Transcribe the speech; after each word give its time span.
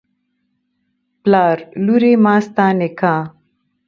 پلار: 1.21 1.57
لورې 1.85 2.13
ماستا 2.25 2.65
نکاح 2.79 3.21